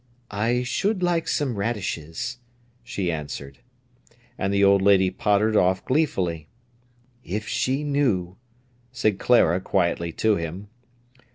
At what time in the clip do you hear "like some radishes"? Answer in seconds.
1.03-2.39